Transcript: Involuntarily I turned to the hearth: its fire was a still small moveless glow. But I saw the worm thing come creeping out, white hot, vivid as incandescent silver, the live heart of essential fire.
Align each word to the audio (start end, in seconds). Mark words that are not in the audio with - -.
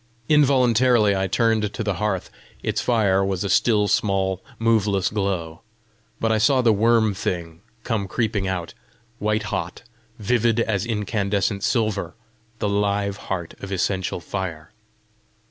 Involuntarily 0.29 1.15
I 1.15 1.27
turned 1.27 1.71
to 1.71 1.83
the 1.83 1.93
hearth: 2.01 2.31
its 2.63 2.81
fire 2.81 3.23
was 3.23 3.43
a 3.43 3.49
still 3.49 3.87
small 3.87 4.43
moveless 4.57 5.11
glow. 5.11 5.61
But 6.19 6.31
I 6.31 6.39
saw 6.39 6.63
the 6.63 6.73
worm 6.73 7.13
thing 7.13 7.61
come 7.83 8.07
creeping 8.07 8.47
out, 8.47 8.73
white 9.19 9.43
hot, 9.53 9.83
vivid 10.17 10.59
as 10.59 10.87
incandescent 10.87 11.63
silver, 11.63 12.15
the 12.57 12.67
live 12.69 13.17
heart 13.29 13.53
of 13.59 13.71
essential 13.71 14.19
fire. 14.19 14.71